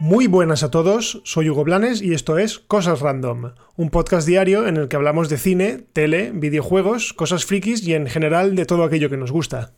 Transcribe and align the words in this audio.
Muy 0.00 0.28
buenas 0.28 0.62
a 0.62 0.70
todos, 0.70 1.20
soy 1.24 1.50
Hugo 1.50 1.64
Blanes 1.64 2.00
y 2.00 2.14
esto 2.14 2.38
es 2.38 2.60
Cosas 2.60 3.00
Random, 3.00 3.54
un 3.76 3.90
podcast 3.90 4.28
diario 4.28 4.68
en 4.68 4.76
el 4.76 4.86
que 4.86 4.94
hablamos 4.94 5.28
de 5.28 5.38
cine, 5.38 5.84
tele, 5.92 6.30
videojuegos, 6.32 7.12
cosas 7.12 7.44
frikis 7.44 7.86
y 7.86 7.94
en 7.94 8.06
general 8.06 8.54
de 8.54 8.64
todo 8.64 8.84
aquello 8.84 9.10
que 9.10 9.16
nos 9.16 9.32
gusta. 9.32 9.72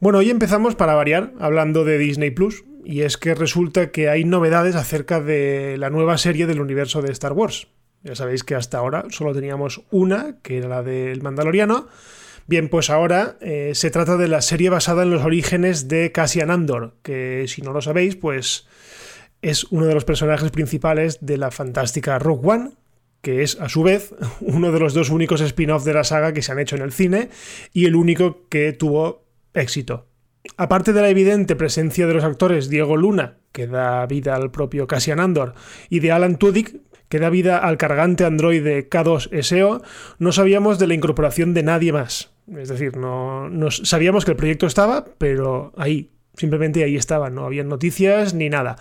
Bueno, 0.00 0.18
hoy 0.18 0.30
empezamos 0.30 0.74
para 0.74 0.94
variar 0.94 1.34
hablando 1.38 1.84
de 1.84 1.98
Disney 1.98 2.30
Plus, 2.30 2.64
y 2.84 3.02
es 3.02 3.18
que 3.18 3.34
resulta 3.34 3.92
que 3.92 4.08
hay 4.08 4.24
novedades 4.24 4.74
acerca 4.74 5.20
de 5.20 5.76
la 5.78 5.90
nueva 5.90 6.18
serie 6.18 6.46
del 6.46 6.60
universo 6.60 7.02
de 7.02 7.12
Star 7.12 7.34
Wars. 7.34 7.68
Ya 8.02 8.14
sabéis 8.14 8.44
que 8.44 8.54
hasta 8.54 8.78
ahora 8.78 9.04
solo 9.10 9.32
teníamos 9.32 9.82
una, 9.90 10.36
que 10.42 10.58
era 10.58 10.68
la 10.68 10.82
del 10.82 11.22
Mandaloriano, 11.22 11.88
Bien, 12.46 12.68
pues 12.68 12.90
ahora 12.90 13.36
eh, 13.40 13.70
se 13.74 13.90
trata 13.90 14.16
de 14.16 14.26
la 14.26 14.42
serie 14.42 14.68
basada 14.68 15.04
en 15.04 15.10
los 15.10 15.22
orígenes 15.22 15.86
de 15.88 16.10
Cassian 16.10 16.50
Andor, 16.50 16.96
que 17.02 17.44
si 17.46 17.62
no 17.62 17.72
lo 17.72 17.80
sabéis, 17.80 18.16
pues 18.16 18.66
es 19.42 19.64
uno 19.70 19.86
de 19.86 19.94
los 19.94 20.04
personajes 20.04 20.50
principales 20.50 21.24
de 21.24 21.36
la 21.36 21.50
fantástica 21.50 22.18
Rogue 22.18 22.48
One, 22.48 22.70
que 23.20 23.42
es 23.42 23.60
a 23.60 23.68
su 23.68 23.82
vez 23.82 24.14
uno 24.40 24.72
de 24.72 24.80
los 24.80 24.92
dos 24.92 25.10
únicos 25.10 25.40
spin-offs 25.40 25.84
de 25.84 25.94
la 25.94 26.04
saga 26.04 26.32
que 26.32 26.42
se 26.42 26.50
han 26.50 26.58
hecho 26.58 26.76
en 26.76 26.82
el 26.82 26.92
cine 26.92 27.28
y 27.72 27.86
el 27.86 27.94
único 27.94 28.48
que 28.48 28.72
tuvo 28.72 29.24
éxito. 29.54 30.08
Aparte 30.56 30.92
de 30.92 31.00
la 31.00 31.08
evidente 31.08 31.54
presencia 31.54 32.08
de 32.08 32.14
los 32.14 32.24
actores 32.24 32.68
Diego 32.68 32.96
Luna, 32.96 33.38
que 33.52 33.68
da 33.68 34.04
vida 34.06 34.34
al 34.34 34.50
propio 34.50 34.88
Cassian 34.88 35.20
Andor, 35.20 35.54
y 35.88 36.00
de 36.00 36.10
Alan 36.10 36.36
Tudyk, 36.36 36.80
que 37.12 37.18
da 37.18 37.28
vida 37.28 37.58
al 37.58 37.76
cargante 37.76 38.24
androide 38.24 38.88
K2SO, 38.88 39.82
no 40.18 40.32
sabíamos 40.32 40.78
de 40.78 40.86
la 40.86 40.94
incorporación 40.94 41.52
de 41.52 41.62
nadie 41.62 41.92
más. 41.92 42.32
Es 42.56 42.70
decir, 42.70 42.96
no, 42.96 43.50
sabíamos 43.70 44.24
que 44.24 44.30
el 44.30 44.38
proyecto 44.38 44.66
estaba, 44.66 45.04
pero 45.18 45.74
ahí, 45.76 46.08
simplemente 46.38 46.82
ahí 46.82 46.96
estaba, 46.96 47.28
no 47.28 47.44
había 47.44 47.64
noticias 47.64 48.32
ni 48.32 48.48
nada. 48.48 48.76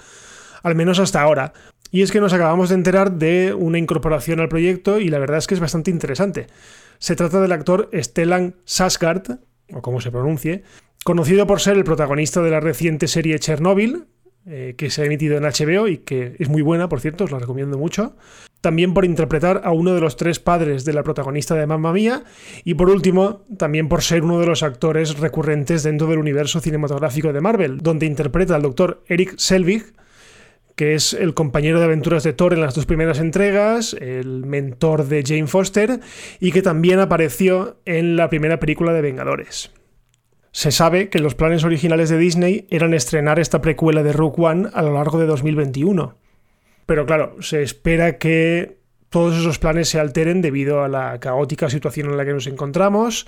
Al 0.63 0.75
menos 0.75 0.99
hasta 0.99 1.21
ahora. 1.21 1.51
Y 1.91 2.03
es 2.03 2.13
que 2.13 2.21
nos 2.21 2.31
acabamos 2.31 2.69
de 2.69 2.75
enterar 2.75 3.11
de 3.11 3.53
una 3.53 3.77
incorporación 3.77 4.39
al 4.39 4.47
proyecto 4.47 5.01
y 5.01 5.09
la 5.09 5.19
verdad 5.19 5.39
es 5.39 5.47
que 5.47 5.55
es 5.55 5.59
bastante 5.59 5.91
interesante. 5.91 6.47
Se 6.99 7.17
trata 7.17 7.41
del 7.41 7.51
actor 7.51 7.89
Stellan 7.93 8.55
Sasgard, 8.63 9.39
o 9.73 9.81
como 9.81 9.99
se 9.99 10.09
pronuncie, 10.09 10.63
conocido 11.03 11.47
por 11.47 11.59
ser 11.59 11.75
el 11.75 11.83
protagonista 11.83 12.41
de 12.41 12.51
la 12.51 12.61
reciente 12.61 13.09
serie 13.09 13.39
Chernobyl, 13.39 14.05
eh, 14.47 14.73
que 14.75 14.89
se 14.89 15.03
ha 15.03 15.05
emitido 15.05 15.37
en 15.37 15.43
HBO 15.43 15.87
y 15.87 15.99
que 15.99 16.35
es 16.39 16.49
muy 16.49 16.63
buena, 16.63 16.89
por 16.89 16.99
cierto, 16.99 17.25
os 17.25 17.31
la 17.31 17.37
recomiendo 17.37 17.77
mucho. 17.77 18.15
También 18.59 18.93
por 18.93 19.05
interpretar 19.05 19.61
a 19.63 19.71
uno 19.71 19.93
de 19.93 20.01
los 20.01 20.17
tres 20.17 20.39
padres 20.39 20.83
de 20.83 20.93
la 20.93 21.03
protagonista 21.03 21.55
de 21.55 21.67
Mamma 21.67 21.93
Mía. 21.93 22.23
Y 22.63 22.73
por 22.73 22.89
último, 22.89 23.43
también 23.57 23.87
por 23.87 24.01
ser 24.01 24.23
uno 24.23 24.39
de 24.39 24.47
los 24.47 24.63
actores 24.63 25.19
recurrentes 25.19 25.83
dentro 25.83 26.07
del 26.07 26.19
universo 26.19 26.59
cinematográfico 26.59 27.31
de 27.33 27.41
Marvel, 27.41 27.77
donde 27.79 28.07
interpreta 28.07 28.55
al 28.55 28.63
doctor 28.63 29.03
Eric 29.07 29.35
Selvig, 29.37 29.93
que 30.75 30.95
es 30.95 31.13
el 31.13 31.35
compañero 31.35 31.77
de 31.77 31.85
aventuras 31.85 32.23
de 32.23 32.33
Thor 32.33 32.53
en 32.53 32.61
las 32.61 32.73
dos 32.73 32.87
primeras 32.87 33.19
entregas, 33.19 33.93
el 33.99 34.45
mentor 34.45 35.05
de 35.05 35.23
Jane 35.23 35.45
Foster, 35.45 35.99
y 36.39 36.51
que 36.51 36.63
también 36.63 36.99
apareció 36.99 37.77
en 37.85 38.15
la 38.15 38.29
primera 38.29 38.59
película 38.59 38.91
de 38.93 39.01
Vengadores. 39.01 39.71
Se 40.51 40.71
sabe 40.71 41.09
que 41.09 41.19
los 41.19 41.35
planes 41.35 41.63
originales 41.63 42.09
de 42.09 42.17
Disney 42.17 42.67
eran 42.69 42.93
estrenar 42.93 43.39
esta 43.39 43.61
precuela 43.61 44.03
de 44.03 44.11
Rogue 44.11 44.43
One 44.43 44.69
a 44.73 44.81
lo 44.81 44.93
largo 44.93 45.17
de 45.17 45.25
2021. 45.25 46.17
Pero 46.85 47.05
claro, 47.05 47.41
se 47.41 47.63
espera 47.63 48.17
que 48.17 48.79
todos 49.09 49.37
esos 49.37 49.59
planes 49.59 49.89
se 49.89 49.99
alteren 49.99 50.41
debido 50.41 50.83
a 50.83 50.87
la 50.87 51.19
caótica 51.19 51.69
situación 51.69 52.09
en 52.09 52.17
la 52.17 52.25
que 52.25 52.33
nos 52.33 52.47
encontramos, 52.47 53.27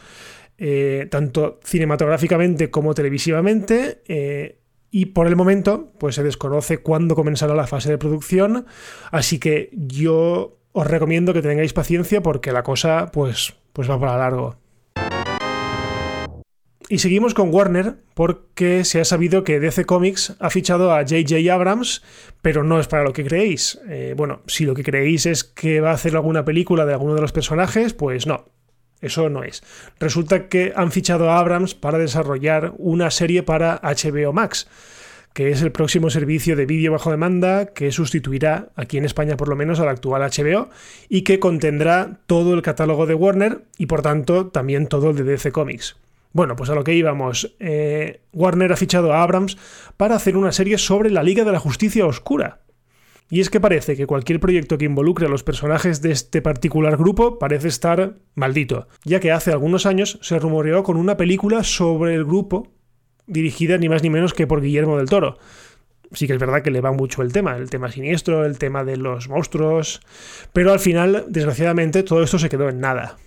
eh, 0.57 1.07
tanto 1.09 1.59
cinematográficamente 1.63 2.69
como 2.69 2.93
televisivamente. 2.93 4.01
Eh, 4.07 4.59
y 4.91 5.07
por 5.07 5.27
el 5.27 5.35
momento, 5.35 5.93
pues 5.99 6.15
se 6.15 6.23
desconoce 6.23 6.79
cuándo 6.79 7.15
comenzará 7.15 7.55
la 7.55 7.67
fase 7.67 7.89
de 7.89 7.97
producción. 7.97 8.65
Así 9.11 9.39
que 9.39 9.69
yo 9.73 10.59
os 10.71 10.87
recomiendo 10.87 11.33
que 11.33 11.41
tengáis 11.41 11.73
paciencia 11.73 12.21
porque 12.21 12.51
la 12.51 12.63
cosa, 12.63 13.11
pues, 13.11 13.53
pues 13.71 13.89
va 13.89 13.99
para 13.99 14.17
largo. 14.17 14.62
Y 16.93 16.99
seguimos 16.99 17.33
con 17.33 17.51
Warner 17.51 17.95
porque 18.13 18.85
se 18.85 19.01
ha 19.01 19.03
sabido 19.03 19.43
que 19.43 19.59
DC 19.59 19.83
Comics 19.85 20.35
ha 20.39 20.51
fichado 20.51 20.93
a 20.93 21.01
JJ 21.01 21.49
Abrams, 21.49 22.03
pero 22.43 22.63
no 22.63 22.79
es 22.79 22.87
para 22.87 23.01
lo 23.01 23.13
que 23.13 23.25
creéis. 23.25 23.79
Eh, 23.89 24.13
bueno, 24.15 24.41
si 24.45 24.63
lo 24.63 24.75
que 24.75 24.83
creéis 24.83 25.25
es 25.25 25.43
que 25.43 25.81
va 25.81 25.89
a 25.89 25.95
hacer 25.95 26.15
alguna 26.15 26.45
película 26.45 26.85
de 26.85 26.93
alguno 26.93 27.15
de 27.15 27.21
los 27.21 27.31
personajes, 27.31 27.95
pues 27.95 28.27
no, 28.27 28.45
eso 29.01 29.27
no 29.31 29.43
es. 29.43 29.63
Resulta 29.99 30.49
que 30.49 30.71
han 30.75 30.91
fichado 30.91 31.31
a 31.31 31.39
Abrams 31.39 31.73
para 31.73 31.97
desarrollar 31.97 32.75
una 32.77 33.09
serie 33.09 33.41
para 33.41 33.81
HBO 33.81 34.31
Max, 34.31 34.67
que 35.33 35.49
es 35.49 35.63
el 35.63 35.71
próximo 35.71 36.11
servicio 36.11 36.55
de 36.55 36.67
vídeo 36.67 36.91
bajo 36.91 37.09
demanda 37.09 37.73
que 37.73 37.91
sustituirá, 37.91 38.69
aquí 38.75 38.99
en 38.99 39.05
España 39.05 39.35
por 39.35 39.47
lo 39.47 39.55
menos, 39.55 39.79
al 39.79 39.89
actual 39.89 40.21
HBO 40.21 40.69
y 41.09 41.23
que 41.23 41.39
contendrá 41.39 42.19
todo 42.27 42.53
el 42.53 42.61
catálogo 42.61 43.07
de 43.07 43.15
Warner 43.15 43.63
y 43.79 43.87
por 43.87 44.03
tanto 44.03 44.49
también 44.49 44.85
todo 44.85 45.09
el 45.09 45.15
de 45.15 45.23
DC 45.23 45.51
Comics. 45.51 45.95
Bueno, 46.33 46.55
pues 46.55 46.69
a 46.71 46.75
lo 46.75 46.83
que 46.83 46.95
íbamos. 46.95 47.55
Eh, 47.59 48.21
Warner 48.33 48.73
ha 48.73 48.77
fichado 48.77 49.13
a 49.13 49.21
Abrams 49.21 49.57
para 49.97 50.15
hacer 50.15 50.35
una 50.35 50.51
serie 50.51 50.79
sobre 50.79 51.11
la 51.11 51.23
Liga 51.23 51.45
de 51.45 51.51
la 51.51 51.59
Justicia 51.59 52.05
Oscura. 52.07 52.63
Y 53.29 53.39
es 53.39 53.49
que 53.49 53.61
parece 53.61 53.95
que 53.95 54.07
cualquier 54.07 54.39
proyecto 54.39 54.77
que 54.77 54.85
involucre 54.85 55.27
a 55.27 55.29
los 55.29 55.43
personajes 55.43 56.01
de 56.01 56.11
este 56.11 56.41
particular 56.41 56.97
grupo 56.97 57.39
parece 57.39 57.67
estar 57.67 58.15
maldito, 58.35 58.87
ya 59.05 59.19
que 59.19 59.31
hace 59.31 59.51
algunos 59.51 59.85
años 59.85 60.19
se 60.21 60.37
rumoreó 60.39 60.83
con 60.83 60.97
una 60.97 61.17
película 61.17 61.63
sobre 61.63 62.15
el 62.15 62.25
grupo, 62.25 62.73
dirigida 63.25 63.77
ni 63.77 63.87
más 63.87 64.03
ni 64.03 64.09
menos 64.09 64.33
que 64.33 64.45
por 64.45 64.61
Guillermo 64.61 64.97
del 64.97 65.09
Toro. 65.09 65.37
Sí 66.11 66.27
que 66.27 66.33
es 66.33 66.39
verdad 66.39 66.61
que 66.61 66.69
le 66.69 66.81
va 66.81 66.91
mucho 66.91 67.23
el 67.23 67.31
tema, 67.31 67.57
el 67.57 67.69
tema 67.69 67.91
siniestro, 67.91 68.45
el 68.45 68.59
tema 68.59 68.83
de 68.83 68.97
los 68.97 69.29
monstruos, 69.29 70.01
pero 70.51 70.71
al 70.71 70.79
final, 70.79 71.25
desgraciadamente, 71.27 72.03
todo 72.03 72.21
esto 72.21 72.37
se 72.37 72.49
quedó 72.49 72.69
en 72.69 72.81
nada. 72.81 73.17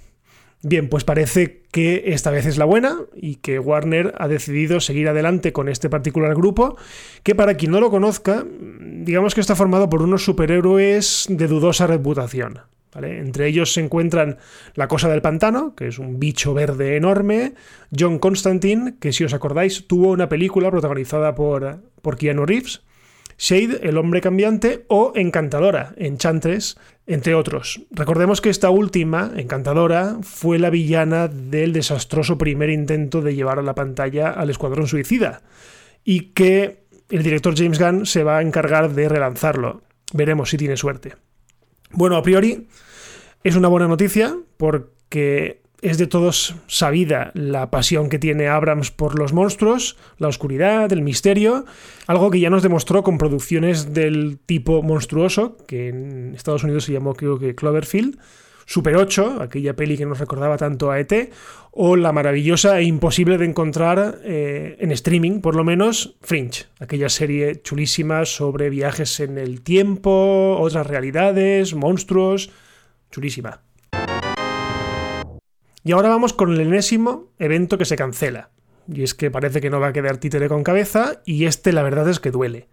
Bien, 0.69 0.89
pues 0.89 1.05
parece 1.05 1.63
que 1.71 2.03
esta 2.07 2.33
vez 2.33 2.45
es 2.45 2.59
la 2.59 2.65
buena 2.65 2.97
y 3.15 3.37
que 3.37 3.61
Warner 3.61 4.13
ha 4.19 4.27
decidido 4.27 4.81
seguir 4.81 5.09
adelante 5.09 5.53
con 5.53 5.69
este 5.69 5.89
particular 5.89 6.35
grupo, 6.35 6.77
que 7.23 7.37
para 7.37 7.55
quien 7.55 7.71
no 7.71 7.79
lo 7.79 7.89
conozca, 7.89 8.45
digamos 8.81 9.37
que 9.37 9.41
está 9.41 9.55
formado 9.55 9.89
por 9.89 10.03
unos 10.03 10.25
superhéroes 10.25 11.27
de 11.29 11.47
dudosa 11.47 11.87
reputación. 11.87 12.63
Entre 13.01 13.47
ellos 13.47 13.75
se 13.75 13.81
encuentran 13.81 14.39
la 14.75 14.89
Cosa 14.89 15.09
del 15.09 15.23
Pantano, 15.23 15.77
que 15.77 15.87
es 15.87 16.01
un 16.01 16.19
bicho 16.19 16.53
verde 16.53 16.97
enorme, 16.97 17.55
John 17.97 18.19
Constantine, 18.19 18.97
que 18.99 19.13
si 19.13 19.23
os 19.23 19.35
acordáis 19.35 19.87
tuvo 19.87 20.11
una 20.11 20.29
película 20.29 20.73
protagonizada 20.73 21.37
por, 21.37 21.79
por 22.03 22.19
Keanu 22.19 22.45
Reeves, 22.45 22.83
Shade, 23.39 23.81
el 23.83 23.99
hombre 23.99 24.21
cambiante, 24.21 24.85
o 24.89 25.13
Encantadora, 25.15 25.95
Enchantress, 25.97 26.79
entre 27.07 27.35
otros. 27.35 27.83
Recordemos 27.91 28.41
que 28.41 28.51
esta 28.51 28.71
última, 28.71 29.33
Encantadora, 29.37 30.19
fue 30.23 30.59
la 30.59 30.71
villana 30.71 31.29
del 31.29 31.73
desastroso 31.73 32.39
primer 32.39 32.71
intento 32.71 33.21
de 33.21 33.35
llevar 33.35 33.59
a 33.59 33.63
la 33.63 33.75
pantalla 33.75 34.31
al 34.31 34.51
Escuadrón 34.51 34.87
Suicida, 34.87 35.43
y 36.05 36.33
que 36.33 36.85
el 37.11 37.23
director 37.23 37.55
James 37.57 37.79
Gunn 37.79 38.07
se 38.07 38.25
va 38.25 38.39
a 38.39 38.43
encargar 38.43 38.93
de 38.93 39.09
relanzarlo. 39.09 39.83
Veremos 40.13 40.51
si 40.51 40.57
tiene 40.57 40.77
suerte. 40.77 41.15
Bueno, 41.91 42.17
a 42.17 42.23
priori 42.23 42.67
es 43.45 43.57
una 43.57 43.69
buena 43.69 43.89
noticia 43.89 44.37
porque 44.57 45.63
es 45.83 45.99
de 45.99 46.07
todos 46.07 46.55
sabida 46.67 47.31
la 47.35 47.71
pasión 47.71 48.09
que 48.09 48.19
tiene 48.19 48.49
Abrams 48.49 48.91
por 48.91 49.19
los 49.19 49.33
monstruos, 49.33 49.97
la 50.19 50.29
oscuridad, 50.29 50.93
el 50.93 51.03
misterio, 51.03 51.65
algo 52.07 52.31
que 52.31 52.41
ya 52.41 52.51
nos 52.51 52.63
demostró 52.63 53.03
con 53.03 53.19
producciones 53.19 53.93
del 53.93 54.39
tipo 54.45 54.83
monstruoso, 54.83 55.57
que 55.67 55.89
en 55.89 56.35
Estados 56.35 56.65
Unidos 56.65 56.85
se 56.85 56.93
llamó 56.93 57.15
creo 57.15 57.39
que 57.39 57.55
Cloverfield, 57.55 58.19
Super 58.69 58.97
8, 58.97 59.43
aquella 59.43 59.77
peli 59.77 59.97
que 59.97 60.07
nos 60.07 60.19
recordaba 60.19 60.57
tanto 60.57 60.91
a 60.91 60.99
ET, 60.99 61.31
o 61.71 61.95
la 61.95 62.11
maravillosa 62.11 62.81
e 62.81 62.83
imposible 62.83 63.39
de 63.39 63.45
encontrar 63.45 64.19
eh, 64.25 64.77
en 64.81 64.91
streaming, 64.91 65.41
por 65.41 65.55
lo 65.55 65.63
menos, 65.63 66.17
Fringe, 66.21 66.67
aquella 66.81 67.09
serie 67.09 67.63
chulísima 67.63 68.25
sobre 68.25 68.69
viajes 68.69 69.21
en 69.21 69.39
el 69.39 69.63
tiempo, 69.63 70.57
otras 70.59 70.87
realidades, 70.87 71.75
monstruos, 71.75 72.51
chulísima. 73.13 73.66
Y 75.87 75.93
ahora 75.93 76.09
vamos 76.09 76.33
con 76.33 76.53
el 76.53 76.59
enésimo 76.59 77.29
evento 77.39 77.79
que 77.79 77.85
se 77.85 77.95
cancela. 77.95 78.51
Y 78.93 79.05
es 79.05 79.15
que 79.15 79.31
parece 79.31 79.61
que 79.61 79.71
no 79.71 79.79
va 79.79 79.87
a 79.87 79.93
quedar 79.93 80.17
títere 80.17 80.49
con 80.49 80.65
cabeza, 80.65 81.23
y 81.25 81.45
este 81.45 81.73
la 81.73 81.85
verdad 81.85 82.09
es 82.09 82.19
que 82.19 82.33
duele. 82.33 82.67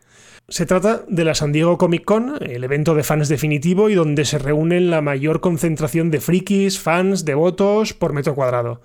Se 0.50 0.66
trata 0.66 1.04
de 1.08 1.24
la 1.24 1.36
San 1.36 1.52
Diego 1.52 1.78
Comic 1.78 2.06
Con, 2.06 2.38
el 2.42 2.64
evento 2.64 2.96
de 2.96 3.04
fans 3.04 3.30
definitivo 3.30 3.92
y 3.92 3.94
donde 3.94 4.26
se 4.26 4.40
reúnen 4.40 4.90
la 4.90 5.02
mayor 5.02 5.42
concentración 5.42 6.10
de 6.10 6.22
frikis, 6.22 6.80
fans, 6.80 7.24
devotos 7.24 7.94
por 7.94 8.14
metro 8.14 8.34
cuadrado. 8.34 8.82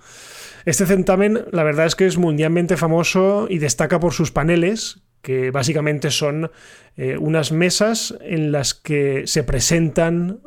Este 0.63 0.85
certamen, 0.85 1.45
la 1.51 1.63
verdad 1.63 1.87
es 1.87 1.95
que 1.95 2.05
es 2.05 2.19
mundialmente 2.19 2.77
famoso 2.77 3.47
y 3.49 3.57
destaca 3.57 3.99
por 3.99 4.13
sus 4.13 4.29
paneles, 4.29 5.01
que 5.23 5.49
básicamente 5.49 6.11
son 6.11 6.51
eh, 6.97 7.17
unas 7.17 7.51
mesas 7.51 8.13
en 8.21 8.51
las 8.51 8.75
que 8.75 9.23
se 9.25 9.43
presentan 9.43 10.41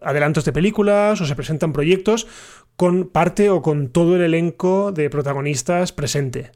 adelantos 0.00 0.44
de 0.44 0.52
películas 0.52 1.20
o 1.20 1.26
se 1.26 1.34
presentan 1.34 1.72
proyectos 1.72 2.26
con 2.76 3.08
parte 3.08 3.50
o 3.50 3.62
con 3.62 3.88
todo 3.88 4.16
el 4.16 4.22
elenco 4.22 4.92
de 4.92 5.10
protagonistas 5.10 5.92
presente. 5.92 6.52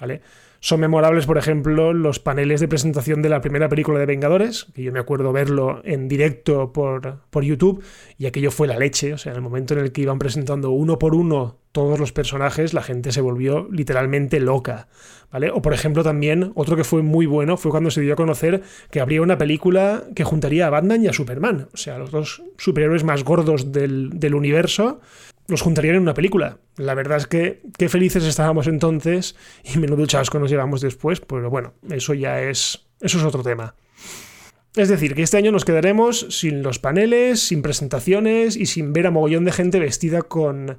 ¿Vale? 0.00 0.22
Son 0.64 0.80
memorables, 0.80 1.26
por 1.26 1.36
ejemplo, 1.36 1.92
los 1.92 2.20
paneles 2.20 2.58
de 2.58 2.68
presentación 2.68 3.20
de 3.20 3.28
la 3.28 3.42
primera 3.42 3.68
película 3.68 3.98
de 3.98 4.06
Vengadores, 4.06 4.64
que 4.74 4.82
yo 4.82 4.92
me 4.92 4.98
acuerdo 4.98 5.30
verlo 5.30 5.82
en 5.84 6.08
directo 6.08 6.72
por, 6.72 7.20
por 7.28 7.44
YouTube, 7.44 7.84
y 8.16 8.24
aquello 8.24 8.50
fue 8.50 8.66
la 8.66 8.78
leche. 8.78 9.12
O 9.12 9.18
sea, 9.18 9.32
en 9.32 9.36
el 9.36 9.42
momento 9.42 9.74
en 9.74 9.80
el 9.80 9.92
que 9.92 10.00
iban 10.00 10.18
presentando 10.18 10.70
uno 10.70 10.98
por 10.98 11.14
uno 11.14 11.58
todos 11.72 12.00
los 12.00 12.12
personajes, 12.12 12.72
la 12.72 12.82
gente 12.82 13.12
se 13.12 13.20
volvió 13.20 13.68
literalmente 13.70 14.40
loca. 14.40 14.88
¿Vale? 15.30 15.50
O 15.50 15.60
por 15.60 15.74
ejemplo, 15.74 16.02
también 16.02 16.52
otro 16.54 16.76
que 16.76 16.84
fue 16.84 17.02
muy 17.02 17.26
bueno 17.26 17.58
fue 17.58 17.70
cuando 17.70 17.90
se 17.90 18.00
dio 18.00 18.14
a 18.14 18.16
conocer 18.16 18.62
que 18.90 19.00
habría 19.00 19.20
una 19.20 19.36
película 19.36 20.04
que 20.14 20.24
juntaría 20.24 20.66
a 20.66 20.70
Batman 20.70 21.04
y 21.04 21.08
a 21.08 21.12
Superman. 21.12 21.68
O 21.74 21.76
sea, 21.76 21.98
los 21.98 22.10
dos 22.10 22.42
superhéroes 22.56 23.04
más 23.04 23.22
gordos 23.22 23.70
del, 23.70 24.18
del 24.18 24.34
universo 24.34 25.02
los 25.46 25.62
juntarían 25.62 25.96
en 25.96 26.02
una 26.02 26.14
película. 26.14 26.58
La 26.76 26.94
verdad 26.94 27.18
es 27.18 27.26
que 27.26 27.62
qué 27.76 27.88
felices 27.88 28.24
estábamos 28.24 28.66
entonces 28.66 29.36
y 29.62 29.78
menudo 29.78 30.06
chasco 30.06 30.38
nos 30.38 30.50
llevamos 30.50 30.80
después, 30.80 31.20
pero 31.20 31.50
bueno, 31.50 31.74
eso 31.90 32.14
ya 32.14 32.40
es, 32.42 32.86
eso 33.00 33.18
es 33.18 33.24
otro 33.24 33.42
tema. 33.42 33.74
Es 34.76 34.88
decir, 34.88 35.14
que 35.14 35.22
este 35.22 35.36
año 35.36 35.52
nos 35.52 35.64
quedaremos 35.64 36.26
sin 36.30 36.62
los 36.62 36.80
paneles, 36.80 37.40
sin 37.40 37.62
presentaciones 37.62 38.56
y 38.56 38.66
sin 38.66 38.92
ver 38.92 39.06
a 39.06 39.10
mogollón 39.12 39.44
de 39.44 39.52
gente 39.52 39.78
vestida 39.78 40.22
con, 40.22 40.78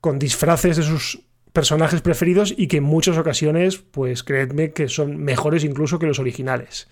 con 0.00 0.18
disfraces 0.18 0.78
de 0.78 0.82
sus 0.82 1.20
personajes 1.52 2.00
preferidos 2.00 2.54
y 2.56 2.68
que 2.68 2.78
en 2.78 2.84
muchas 2.84 3.18
ocasiones, 3.18 3.78
pues 3.78 4.22
creedme 4.22 4.72
que 4.72 4.88
son 4.88 5.18
mejores 5.18 5.64
incluso 5.64 5.98
que 5.98 6.06
los 6.06 6.20
originales. 6.20 6.88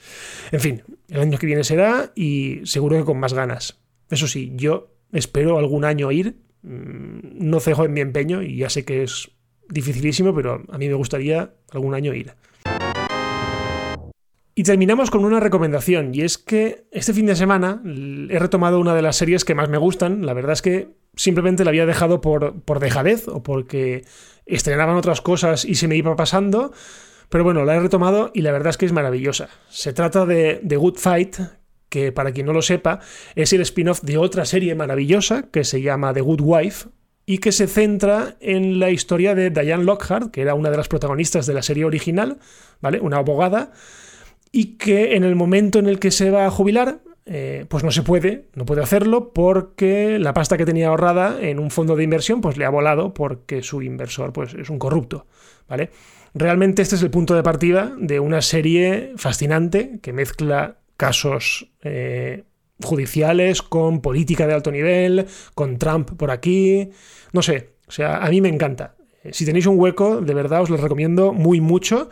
En 0.50 0.60
fin, 0.60 0.82
el 1.08 1.20
año 1.20 1.38
que 1.38 1.46
viene 1.46 1.64
será 1.64 2.12
y 2.14 2.60
seguro 2.64 2.98
que 2.98 3.04
con 3.04 3.18
más 3.18 3.32
ganas. 3.32 3.78
Eso 4.10 4.26
sí, 4.26 4.52
yo 4.56 4.92
espero 5.12 5.58
algún 5.58 5.84
año 5.84 6.10
ir 6.12 6.36
no 6.62 7.60
cejo 7.60 7.84
en 7.84 7.92
mi 7.92 8.00
empeño 8.00 8.42
y 8.42 8.58
ya 8.58 8.70
sé 8.70 8.84
que 8.84 9.02
es 9.02 9.30
dificilísimo, 9.68 10.34
pero 10.34 10.62
a 10.68 10.78
mí 10.78 10.88
me 10.88 10.94
gustaría 10.94 11.54
algún 11.70 11.94
año 11.94 12.14
ir. 12.14 12.34
Y 14.54 14.64
terminamos 14.64 15.12
con 15.12 15.24
una 15.24 15.38
recomendación, 15.38 16.12
y 16.12 16.22
es 16.22 16.36
que 16.36 16.88
este 16.90 17.12
fin 17.12 17.26
de 17.26 17.36
semana 17.36 17.80
he 17.84 18.38
retomado 18.40 18.80
una 18.80 18.92
de 18.92 19.02
las 19.02 19.14
series 19.14 19.44
que 19.44 19.54
más 19.54 19.68
me 19.68 19.78
gustan. 19.78 20.26
La 20.26 20.34
verdad 20.34 20.54
es 20.54 20.62
que 20.62 20.96
simplemente 21.14 21.62
la 21.62 21.70
había 21.70 21.86
dejado 21.86 22.20
por, 22.20 22.60
por 22.62 22.80
dejadez 22.80 23.28
o 23.28 23.44
porque 23.44 24.04
estrenaban 24.46 24.96
otras 24.96 25.20
cosas 25.20 25.64
y 25.64 25.76
se 25.76 25.86
me 25.86 25.94
iba 25.94 26.16
pasando. 26.16 26.72
Pero 27.28 27.44
bueno, 27.44 27.64
la 27.64 27.76
he 27.76 27.80
retomado 27.80 28.32
y 28.34 28.40
la 28.42 28.50
verdad 28.50 28.70
es 28.70 28.78
que 28.78 28.86
es 28.86 28.92
maravillosa. 28.92 29.48
Se 29.68 29.92
trata 29.92 30.26
de 30.26 30.60
The 30.66 30.76
Good 30.76 30.96
Fight, 30.96 31.36
que 31.88 32.12
para 32.12 32.32
quien 32.32 32.46
no 32.46 32.52
lo 32.52 32.62
sepa, 32.62 33.00
es 33.34 33.52
el 33.52 33.60
spin-off 33.62 34.02
de 34.02 34.18
otra 34.18 34.44
serie 34.44 34.74
maravillosa 34.74 35.50
que 35.50 35.64
se 35.64 35.82
llama 35.82 36.12
The 36.12 36.20
Good 36.20 36.40
Wife 36.42 36.88
y 37.26 37.38
que 37.38 37.52
se 37.52 37.66
centra 37.66 38.36
en 38.40 38.78
la 38.78 38.90
historia 38.90 39.34
de 39.34 39.50
Diane 39.50 39.84
Lockhart, 39.84 40.30
que 40.30 40.40
era 40.40 40.54
una 40.54 40.70
de 40.70 40.78
las 40.78 40.88
protagonistas 40.88 41.46
de 41.46 41.54
la 41.54 41.62
serie 41.62 41.84
original, 41.84 42.38
¿vale? 42.80 43.00
Una 43.00 43.18
abogada, 43.18 43.72
y 44.50 44.76
que 44.76 45.14
en 45.14 45.24
el 45.24 45.36
momento 45.36 45.78
en 45.78 45.88
el 45.88 45.98
que 45.98 46.10
se 46.10 46.30
va 46.30 46.46
a 46.46 46.50
jubilar, 46.50 47.00
eh, 47.26 47.66
pues 47.68 47.84
no 47.84 47.90
se 47.90 48.02
puede, 48.02 48.46
no 48.54 48.64
puede 48.64 48.82
hacerlo 48.82 49.34
porque 49.34 50.18
la 50.18 50.32
pasta 50.32 50.56
que 50.56 50.64
tenía 50.64 50.88
ahorrada 50.88 51.38
en 51.42 51.58
un 51.58 51.70
fondo 51.70 51.94
de 51.94 52.04
inversión 52.04 52.40
pues 52.40 52.56
le 52.56 52.64
ha 52.64 52.70
volado 52.70 53.12
porque 53.12 53.62
su 53.62 53.82
inversor 53.82 54.32
pues 54.32 54.54
es 54.54 54.70
un 54.70 54.78
corrupto, 54.78 55.26
¿vale? 55.68 55.90
Realmente 56.32 56.80
este 56.80 56.94
es 56.94 57.02
el 57.02 57.10
punto 57.10 57.34
de 57.34 57.42
partida 57.42 57.92
de 57.98 58.20
una 58.20 58.40
serie 58.40 59.12
fascinante 59.16 59.98
que 60.00 60.14
mezcla 60.14 60.78
casos 60.98 61.70
eh, 61.82 62.44
judiciales 62.82 63.62
con 63.62 64.02
política 64.02 64.46
de 64.46 64.52
alto 64.52 64.70
nivel, 64.70 65.26
con 65.54 65.78
Trump 65.78 66.10
por 66.18 66.30
aquí, 66.30 66.90
no 67.32 67.40
sé, 67.40 67.70
o 67.86 67.92
sea, 67.92 68.18
a 68.18 68.28
mí 68.28 68.42
me 68.42 68.50
encanta. 68.50 68.96
Eh, 69.24 69.30
si 69.32 69.46
tenéis 69.46 69.66
un 69.66 69.78
hueco, 69.78 70.20
de 70.20 70.34
verdad 70.34 70.60
os 70.60 70.68
lo 70.68 70.76
recomiendo 70.76 71.32
muy 71.32 71.62
mucho. 71.62 72.10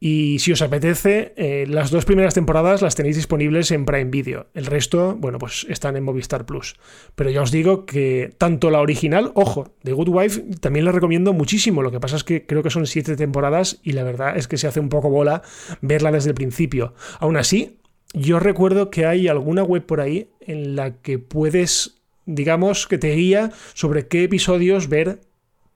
Y 0.00 0.38
si 0.38 0.52
os 0.52 0.62
apetece, 0.62 1.32
eh, 1.36 1.66
las 1.68 1.90
dos 1.90 2.04
primeras 2.04 2.32
temporadas 2.32 2.82
las 2.82 2.94
tenéis 2.94 3.16
disponibles 3.16 3.72
en 3.72 3.84
Prime 3.84 4.10
Video. 4.10 4.46
El 4.54 4.66
resto, 4.66 5.16
bueno, 5.18 5.38
pues 5.38 5.66
están 5.68 5.96
en 5.96 6.04
Movistar 6.04 6.46
Plus. 6.46 6.76
Pero 7.16 7.30
ya 7.30 7.42
os 7.42 7.50
digo 7.50 7.84
que 7.84 8.32
tanto 8.38 8.70
la 8.70 8.80
original, 8.80 9.32
ojo, 9.34 9.74
de 9.82 9.92
Good 9.92 10.08
Wife, 10.08 10.44
también 10.60 10.84
la 10.84 10.92
recomiendo 10.92 11.32
muchísimo. 11.32 11.82
Lo 11.82 11.90
que 11.90 11.98
pasa 11.98 12.14
es 12.14 12.22
que 12.22 12.46
creo 12.46 12.62
que 12.62 12.70
son 12.70 12.86
siete 12.86 13.16
temporadas 13.16 13.80
y 13.82 13.90
la 13.90 14.04
verdad 14.04 14.36
es 14.36 14.46
que 14.46 14.56
se 14.56 14.68
hace 14.68 14.78
un 14.78 14.88
poco 14.88 15.10
bola 15.10 15.42
verla 15.80 16.12
desde 16.12 16.30
el 16.30 16.34
principio. 16.36 16.94
Aún 17.18 17.36
así, 17.36 17.77
yo 18.14 18.40
recuerdo 18.40 18.90
que 18.90 19.06
hay 19.06 19.28
alguna 19.28 19.62
web 19.62 19.84
por 19.84 20.00
ahí 20.00 20.30
en 20.40 20.76
la 20.76 20.94
que 21.02 21.18
puedes, 21.18 22.00
digamos, 22.26 22.86
que 22.86 22.98
te 22.98 23.14
guía 23.14 23.52
sobre 23.74 24.08
qué 24.08 24.24
episodios 24.24 24.88
ver 24.88 25.20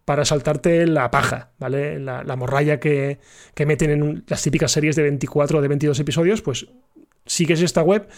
para 0.04 0.24
saltarte 0.24 0.86
la 0.86 1.10
paja, 1.10 1.52
¿vale? 1.58 1.98
La, 2.00 2.36
morralla 2.36 2.80
que, 2.80 3.18
meten 3.66 3.90
en 3.90 4.24
las 4.26 4.42
típicas 4.42 4.72
series 4.72 4.96
de 4.96 5.02
24 5.02 5.58
o 5.58 5.62
de 5.62 5.68
22 5.68 5.98
episodios, 6.00 6.42
pues 6.42 6.66
sigues 7.24 7.62
esta 7.62 7.82
web 7.82 8.08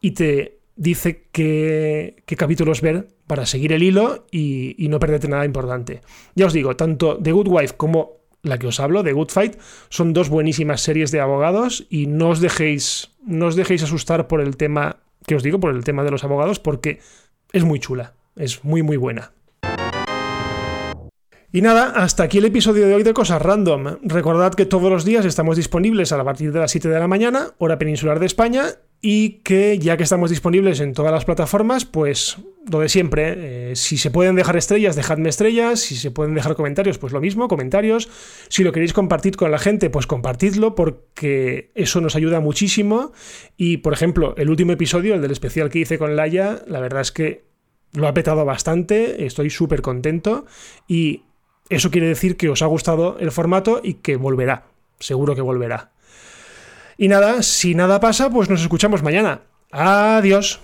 y 0.00 0.12
te 0.12 0.58
dice 0.76 1.28
qué, 1.32 2.22
capítulos 2.36 2.80
ver 2.80 3.08
para 3.26 3.46
seguir 3.46 3.72
el 3.72 3.82
hilo 3.82 4.26
y, 4.30 4.76
y 4.82 4.88
no 4.88 5.00
perderte 5.00 5.28
nada 5.28 5.44
importante. 5.44 6.02
Ya 6.34 6.46
os 6.46 6.52
digo, 6.52 6.76
tanto 6.76 7.18
The 7.20 7.32
Good 7.32 7.48
Wife 7.48 7.74
como 7.76 8.23
la 8.44 8.58
que 8.58 8.68
os 8.68 8.78
hablo, 8.78 9.02
de 9.02 9.12
Good 9.12 9.30
Fight, 9.30 9.56
son 9.88 10.12
dos 10.12 10.28
buenísimas 10.28 10.82
series 10.82 11.10
de 11.10 11.20
abogados 11.20 11.86
y 11.90 12.06
no 12.06 12.28
os 12.28 12.40
dejéis, 12.40 13.10
no 13.26 13.46
os 13.46 13.56
dejéis 13.56 13.82
asustar 13.82 14.28
por 14.28 14.40
el 14.40 14.56
tema 14.56 14.98
que 15.26 15.34
os 15.34 15.42
digo, 15.42 15.58
por 15.58 15.74
el 15.74 15.82
tema 15.82 16.04
de 16.04 16.10
los 16.10 16.22
abogados, 16.22 16.60
porque 16.60 17.00
es 17.52 17.64
muy 17.64 17.80
chula, 17.80 18.14
es 18.36 18.62
muy 18.64 18.82
muy 18.82 18.96
buena. 18.96 19.32
Y 21.54 21.62
nada, 21.62 21.92
hasta 21.94 22.24
aquí 22.24 22.38
el 22.38 22.46
episodio 22.46 22.88
de 22.88 22.94
hoy 22.96 23.04
de 23.04 23.14
Cosas 23.14 23.40
Random. 23.40 23.98
Recordad 24.02 24.54
que 24.54 24.66
todos 24.66 24.90
los 24.90 25.04
días 25.04 25.24
estamos 25.24 25.56
disponibles 25.56 26.10
a 26.10 26.24
partir 26.24 26.50
de 26.50 26.58
las 26.58 26.72
7 26.72 26.88
de 26.88 26.98
la 26.98 27.06
mañana, 27.06 27.52
hora 27.58 27.78
peninsular 27.78 28.18
de 28.18 28.26
España, 28.26 28.64
y 29.00 29.40
que 29.44 29.78
ya 29.78 29.96
que 29.96 30.02
estamos 30.02 30.30
disponibles 30.30 30.80
en 30.80 30.94
todas 30.94 31.12
las 31.12 31.24
plataformas, 31.24 31.84
pues 31.84 32.38
lo 32.70 32.80
de 32.80 32.88
siempre, 32.88 33.70
eh, 33.70 33.76
si 33.76 33.98
se 33.98 34.10
pueden 34.10 34.36
dejar 34.36 34.56
estrellas, 34.56 34.96
dejadme 34.96 35.28
estrellas, 35.28 35.80
si 35.80 35.96
se 35.96 36.10
pueden 36.10 36.34
dejar 36.34 36.54
comentarios, 36.54 36.98
pues 36.98 37.12
lo 37.12 37.20
mismo, 37.20 37.48
comentarios, 37.48 38.08
si 38.48 38.64
lo 38.64 38.72
queréis 38.72 38.92
compartir 38.92 39.36
con 39.36 39.50
la 39.50 39.58
gente, 39.58 39.90
pues 39.90 40.06
compartidlo 40.06 40.74
porque 40.74 41.70
eso 41.74 42.00
nos 42.00 42.16
ayuda 42.16 42.40
muchísimo 42.40 43.12
y 43.56 43.78
por 43.78 43.92
ejemplo, 43.92 44.34
el 44.38 44.48
último 44.48 44.72
episodio, 44.72 45.14
el 45.14 45.22
del 45.22 45.30
especial 45.30 45.68
que 45.68 45.80
hice 45.80 45.98
con 45.98 46.16
Laia, 46.16 46.62
la 46.66 46.80
verdad 46.80 47.02
es 47.02 47.12
que 47.12 47.44
lo 47.92 48.08
ha 48.08 48.14
petado 48.14 48.44
bastante, 48.44 49.26
estoy 49.26 49.50
súper 49.50 49.82
contento 49.82 50.46
y 50.88 51.22
eso 51.68 51.90
quiere 51.90 52.08
decir 52.08 52.36
que 52.36 52.48
os 52.48 52.62
ha 52.62 52.66
gustado 52.66 53.18
el 53.18 53.30
formato 53.30 53.80
y 53.82 53.94
que 53.94 54.16
volverá. 54.16 54.66
Seguro 54.98 55.34
que 55.34 55.40
volverá. 55.40 55.92
Y 56.96 57.08
nada, 57.08 57.42
si 57.42 57.74
nada 57.74 58.00
pasa, 58.00 58.30
pues 58.30 58.48
nos 58.48 58.62
escuchamos 58.62 59.02
mañana. 59.02 59.42
Adiós. 59.70 60.60